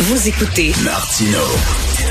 Vous 0.00 0.28
écoutez 0.28 0.70
Martino. 0.84 1.40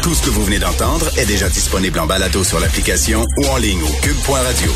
Tout 0.04 0.14
ce 0.14 0.26
que 0.26 0.30
vous 0.30 0.44
venez 0.44 0.60
d'entendre 0.60 1.08
est 1.18 1.26
déjà 1.26 1.48
disponible 1.48 1.98
en 2.00 2.06
balado 2.06 2.44
sur 2.44 2.60
l'application 2.60 3.22
ou 3.38 3.48
en 3.48 3.56
ligne 3.56 3.80
au 3.82 4.02
cube.radio. 4.04 4.70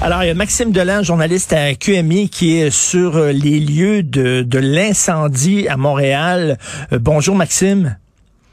Alors, 0.00 0.22
il 0.22 0.28
y 0.28 0.30
a 0.30 0.34
Maxime 0.34 0.70
Delan, 0.70 1.02
journaliste 1.02 1.52
à 1.52 1.74
QMI, 1.74 2.28
qui 2.30 2.58
est 2.58 2.70
sur 2.70 3.16
euh, 3.16 3.32
les 3.32 3.58
lieux 3.58 4.04
de, 4.04 4.42
de 4.42 4.58
l'incendie 4.60 5.66
à 5.66 5.76
Montréal. 5.76 6.58
Euh, 6.92 7.00
bonjour, 7.00 7.34
Maxime. 7.34 7.96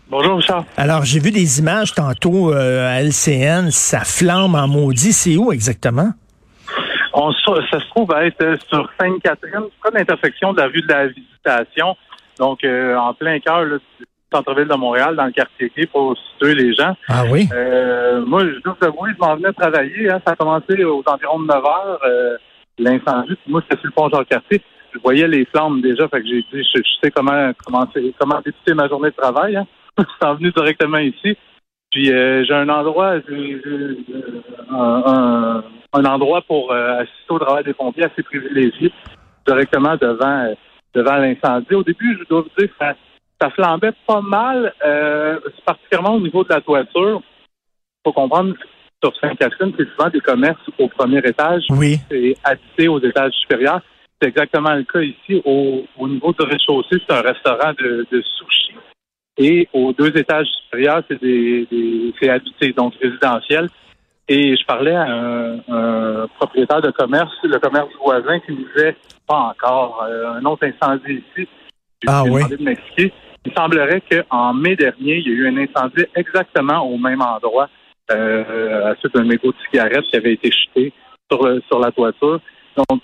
Bonjour, 0.10 0.38
Richard. 0.38 0.66
Alors, 0.76 1.06
j'ai 1.06 1.20
vu 1.20 1.30
des 1.30 1.60
images 1.60 1.94
tantôt 1.94 2.52
euh, 2.52 2.90
à 2.90 3.04
LCN. 3.04 3.70
Ça 3.70 4.00
flambe 4.00 4.56
en 4.56 4.68
maudit. 4.68 5.14
C'est 5.14 5.38
où 5.38 5.52
exactement? 5.52 6.12
On, 7.14 7.32
ça 7.32 7.80
se 7.80 7.88
trouve 7.92 8.12
à 8.16 8.26
être 8.26 8.58
sur 8.68 8.90
Sainte-Catherine, 9.00 9.68
près 9.80 9.92
de 9.92 9.98
l'intersection 9.98 10.54
de 10.54 10.62
la 10.62 10.66
rue 10.66 10.82
de 10.82 10.88
la 10.88 11.06
Visitation. 11.06 11.96
Donc, 12.40 12.64
euh, 12.64 12.96
en 12.96 13.14
plein 13.14 13.40
cœur 13.40 13.66
du 13.66 14.06
centre-ville 14.32 14.68
de 14.68 14.76
Montréal, 14.76 15.16
dans 15.16 15.26
le 15.26 15.32
quartier 15.32 15.70
clé, 15.70 15.86
pour 15.86 16.18
situer 16.18 16.56
les 16.56 16.74
gens. 16.74 16.96
Ah 17.08 17.24
oui? 17.30 17.48
Euh, 17.54 18.26
moi, 18.26 18.42
je 18.42 18.60
dois 18.62 18.76
vous 18.80 18.88
avouer, 18.88 19.12
je 19.14 19.20
m'en 19.20 19.36
venais 19.36 19.54
travailler. 19.54 20.10
Hein, 20.10 20.20
ça 20.26 20.34
a 20.34 20.36
commencé 20.36 20.84
aux 20.84 21.04
environs 21.06 21.40
de 21.40 21.48
9 21.48 21.58
heures, 21.58 22.00
euh, 22.06 22.38
l'incendie. 22.80 23.38
Moi, 23.48 23.62
c'était 23.64 23.80
sur 23.82 23.88
le 23.88 23.94
pont 23.94 24.10
Jean-Cartier. 24.10 24.62
Je 24.94 25.00
voyais 25.00 25.28
les 25.28 25.46
flammes 25.46 25.82
déjà, 25.82 26.08
fait 26.08 26.22
que 26.22 26.28
j'ai 26.28 26.46
dit, 26.52 26.64
je, 26.76 26.82
sais 27.02 27.12
comment 27.12 27.52
commencer, 27.66 28.14
comment 28.20 28.40
débuter 28.44 28.74
ma 28.74 28.88
journée 28.88 29.10
de 29.10 29.16
travail. 29.16 29.56
Hein. 29.56 29.66
je 29.98 30.04
suis 30.04 30.38
venu 30.38 30.52
directement 30.52 31.00
ici. 31.00 31.38
Puis 31.92 32.12
euh, 32.12 32.44
j'ai 32.44 32.54
un 32.54 32.70
endroit, 32.70 33.16
un, 34.72 35.64
un, 35.94 36.06
endroit 36.06 36.42
pour 36.42 36.72
assister 36.74 37.30
au 37.30 37.38
travail 37.38 37.64
des 37.64 37.74
pompiers 37.74 38.06
assez 38.06 38.24
privilégié, 38.24 38.92
directement 39.46 39.96
devant 39.98 40.56
devant 40.94 41.18
l'incendie. 41.18 41.74
Au 41.74 41.84
début, 41.84 42.18
je 42.20 42.28
dois 42.28 42.42
vous 42.42 42.50
dire 42.58 42.70
que 42.70 42.86
ça, 43.40 43.50
flambait 43.52 43.92
pas 44.08 44.22
mal, 44.22 44.74
euh, 44.86 45.40
particulièrement 45.66 46.16
au 46.16 46.22
niveau 46.22 46.44
de 46.44 46.50
la 46.50 46.62
toiture. 46.62 47.22
Il 47.22 48.02
faut 48.06 48.14
comprendre 48.14 48.54
sur 49.04 49.14
Sainte-Catherine, 49.20 49.74
c'est 49.78 49.90
souvent 49.90 50.10
des 50.10 50.22
commerces 50.22 50.62
au 50.80 50.88
premier 50.88 51.20
étage 51.20 51.64
oui. 51.70 52.00
et 52.10 52.38
habité 52.44 52.88
aux 52.88 53.02
étages 53.02 53.34
supérieurs. 53.34 53.82
C'est 54.22 54.30
exactement 54.30 54.74
le 54.74 54.84
cas 54.84 55.02
ici. 55.02 55.42
Au, 55.44 56.08
niveau 56.08 56.32
du 56.32 56.46
rez-de-chaussée, 56.46 57.02
c'est 57.06 57.14
un 57.14 57.22
restaurant 57.22 57.74
de, 57.78 58.08
de 58.10 58.22
sushi. 58.22 58.74
Et 59.38 59.68
aux 59.74 59.92
deux 59.92 60.16
étages 60.16 60.48
supérieurs, 60.64 61.04
c'est 61.10 61.22
des, 61.22 61.68
des 61.70 62.14
c'est 62.20 62.30
habité, 62.30 62.72
donc 62.72 62.94
résidentiel. 63.02 63.70
Et 64.30 64.56
je 64.56 64.66
parlais 64.66 64.96
à 64.96 65.06
un, 65.06 66.28
propriétaire 66.40 66.82
de 66.82 66.92
commerce, 66.92 67.34
le 67.44 67.60
commerce 67.60 67.90
voisin, 68.04 68.40
qui 68.40 68.52
me 68.54 68.58
disait 68.58 68.96
pas 69.28 69.52
encore 69.52 70.06
euh, 70.08 70.36
un 70.36 70.46
autre 70.46 70.66
incendie 70.66 71.24
ici. 71.38 71.48
Ah 72.08 72.24
oui. 72.26 72.42
De 72.50 72.62
m'expliquer. 72.64 73.14
Il 73.46 73.54
semblerait 73.54 74.02
qu'en 74.10 74.54
mai 74.54 74.76
dernier, 74.76 75.18
il 75.18 75.28
y 75.28 75.32
a 75.32 75.34
eu 75.34 75.48
un 75.48 75.58
incendie 75.58 76.06
exactement 76.16 76.88
au 76.88 76.98
même 76.98 77.22
endroit, 77.22 77.68
euh, 78.12 78.92
à 78.92 78.96
suite 78.96 79.14
d'un 79.14 79.26
mégot 79.26 79.52
de 79.52 79.58
cigarette 79.70 80.06
qui 80.10 80.16
avait 80.16 80.34
été 80.34 80.50
jeté 80.50 80.94
sur, 81.30 81.46
sur 81.68 81.80
la 81.80 81.92
toiture. 81.92 82.40
Donc, 82.78 83.02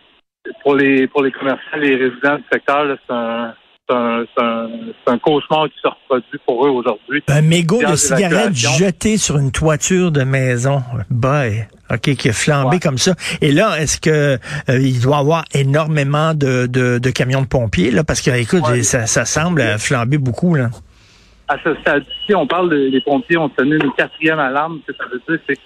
pour 0.63 0.75
les 0.75 1.07
pour 1.07 1.23
les 1.23 1.31
commerçants, 1.31 1.77
les 1.77 1.95
résidents 1.95 2.37
du 2.37 2.45
secteur, 2.51 2.97
c'est 3.05 3.13
un 3.13 3.53
c'est 3.89 5.11
un, 5.11 5.17
cauchemar 5.17 5.67
qui 5.69 5.79
se 5.81 5.87
reproduit 5.87 6.39
pour 6.45 6.65
eux 6.65 6.69
aujourd'hui. 6.69 7.23
Un 7.27 7.41
mégot 7.41 7.81
de 7.81 7.95
cigarette 7.95 8.53
jeté 8.53 9.17
sur 9.17 9.37
une 9.37 9.51
toiture 9.51 10.11
de 10.11 10.23
maison. 10.23 10.81
Boy. 11.09 11.67
OK, 11.91 12.15
qui 12.15 12.29
a 12.29 12.33
flambé 12.33 12.79
comme 12.79 12.99
ça. 12.99 13.13
Et 13.41 13.51
là, 13.51 13.79
est-ce 13.79 13.99
que 13.99 14.37
euh, 14.69 14.79
il 14.79 15.01
doit 15.01 15.17
y 15.17 15.19
avoir 15.19 15.43
énormément 15.55 16.35
de, 16.35 16.67
de, 16.67 17.09
camions 17.09 17.41
de 17.41 17.47
pompiers, 17.47 17.89
là? 17.89 18.03
Parce 18.03 18.21
que, 18.21 18.29
écoute, 18.29 18.63
ça, 18.83 19.07
ça, 19.07 19.25
semble 19.25 19.63
flamber 19.79 20.19
beaucoup, 20.19 20.53
là. 20.53 20.69
À 21.47 21.57
ce 21.63 21.73
stade-ci, 21.81 22.35
on 22.35 22.45
parle 22.45 22.69
des 22.69 23.01
pompiers 23.01 23.37
ont 23.37 23.49
tenu 23.49 23.77
une 23.77 23.91
quatrième 23.93 24.37
alarme. 24.37 24.81
Ce 24.85 24.91
que 24.91 24.97
ça 24.99 25.05
veut 25.11 25.21
dire, 25.27 25.39
c'est 25.47 25.57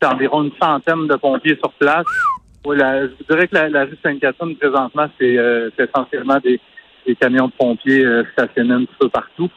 c'est 0.00 0.08
environ 0.08 0.44
une 0.44 0.52
centaine 0.60 1.06
de 1.06 1.16
pompiers 1.16 1.56
sur 1.56 1.72
place. 1.72 2.06
je 2.64 2.70
vous 2.70 3.24
dirais 3.28 3.48
que 3.48 3.56
la, 3.56 3.84
rue 3.84 3.98
Sainte-Catherine, 4.02 4.56
présentement, 4.56 5.08
c'est 5.18 5.36
euh, 5.36 5.70
essentiellement 5.78 6.38
des, 6.38 6.60
des 7.08 7.16
camions 7.16 7.46
de 7.46 7.52
pompiers 7.58 8.04
euh, 8.04 8.22
stationnés 8.32 8.74
un 8.74 8.84
petit 8.84 8.96
peu 9.00 9.08
partout. 9.08 9.48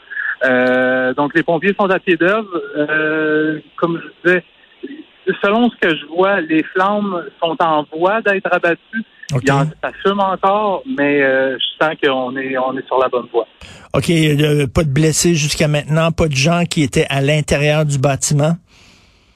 Euh, 0.43 1.13
donc, 1.13 1.35
les 1.35 1.43
pompiers 1.43 1.75
sont 1.79 1.89
à 1.89 1.99
pied 1.99 2.15
d'œuvre. 2.15 2.49
Euh, 2.77 3.59
comme 3.75 4.01
je 4.01 4.29
disais, 4.29 4.43
selon 5.43 5.69
ce 5.69 5.75
que 5.75 5.95
je 5.95 6.05
vois, 6.07 6.39
les 6.41 6.63
flammes 6.63 7.23
sont 7.43 7.55
en 7.59 7.85
voie 7.93 8.21
d'être 8.21 8.51
abattues. 8.51 9.03
Okay. 9.33 9.47
ça 9.47 9.91
fume 10.03 10.19
encore, 10.19 10.83
mais 10.85 11.21
je 11.21 11.65
sens 11.79 11.95
qu'on 12.03 12.35
est, 12.35 12.57
on 12.57 12.77
est 12.77 12.85
sur 12.85 12.97
la 12.97 13.07
bonne 13.07 13.27
voie. 13.31 13.47
OK. 13.93 14.07
pas 14.73 14.83
de 14.83 14.93
blessés 14.93 15.35
jusqu'à 15.35 15.69
maintenant, 15.69 16.11
pas 16.11 16.27
de 16.27 16.35
gens 16.35 16.63
qui 16.69 16.83
étaient 16.83 17.05
à 17.09 17.21
l'intérieur 17.21 17.85
du 17.85 17.97
bâtiment? 17.97 18.57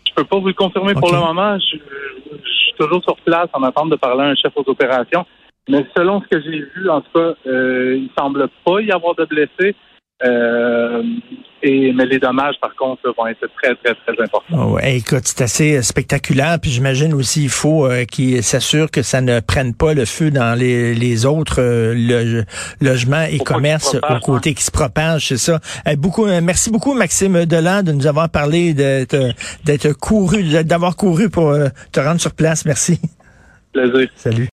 Je 0.09 0.13
peux 0.15 0.25
pas 0.25 0.37
vous 0.37 0.47
le 0.47 0.53
confirmer 0.53 0.95
pour 0.95 1.13
le 1.13 1.19
moment. 1.19 1.57
Je, 1.59 1.77
je, 1.77 2.53
suis 2.65 2.73
toujours 2.77 3.01
sur 3.03 3.15
place 3.17 3.47
en 3.53 3.63
attente 3.63 3.89
de 3.89 3.95
parler 3.95 4.23
à 4.23 4.27
un 4.27 4.35
chef 4.35 4.51
aux 4.57 4.69
opérations. 4.69 5.25
Mais 5.67 5.85
selon 5.97 6.21
ce 6.21 6.27
que 6.27 6.41
j'ai 6.41 6.65
vu, 6.75 6.89
en 6.89 7.01
tout 7.01 7.11
cas, 7.13 7.33
euh, 7.47 7.97
il 7.97 8.09
semble 8.17 8.47
pas 8.65 8.81
y 8.81 8.91
avoir 8.91 9.15
de 9.15 9.25
blessés. 9.25 9.75
Euh, 10.23 11.03
et, 11.61 11.91
mais 11.91 12.05
les 12.05 12.19
dommages, 12.19 12.55
par 12.61 12.73
contre, 12.75 13.01
vont 13.17 13.27
être 13.27 13.47
très, 13.61 13.75
très, 13.75 13.95
très 13.95 14.23
importants. 14.23 14.73
Oh, 14.73 14.79
écoute, 14.81 15.23
c'est 15.23 15.41
assez 15.41 15.77
euh, 15.77 15.81
spectaculaire. 15.81 16.57
Puis 16.61 16.71
j'imagine 16.71 17.13
aussi, 17.13 17.43
il 17.43 17.49
faut 17.49 17.85
euh, 17.85 18.05
qu'ils 18.05 18.43
s'assurent 18.43 18.91
que 18.91 19.01
ça 19.01 19.19
ne 19.19 19.41
prenne 19.41 19.73
pas 19.73 19.93
le 19.93 20.05
feu 20.05 20.31
dans 20.31 20.57
les, 20.57 20.93
les 20.93 21.25
autres 21.25 21.59
euh, 21.59 22.43
logements 22.79 23.23
et 23.23 23.39
commerces 23.39 23.95
aux 23.95 24.19
côtés 24.19 24.53
qui 24.53 24.63
se 24.63 24.71
propagent, 24.71 25.27
c'est 25.27 25.37
ça. 25.37 25.59
beaucoup, 25.97 26.25
merci 26.41 26.71
beaucoup, 26.71 26.93
Maxime 26.93 27.45
Delan, 27.45 27.83
de 27.83 27.91
nous 27.91 28.07
avoir 28.07 28.29
parlé 28.29 28.73
d'être 28.73 29.17
d'être 29.65 29.91
couru, 29.93 30.63
d'avoir 30.63 30.95
couru 30.95 31.29
pour 31.29 31.53
te 31.91 31.99
rendre 31.99 32.21
sur 32.21 32.33
place. 32.33 32.65
Merci. 32.65 32.99
Plaisir. 33.73 34.07
Salut. 34.15 34.43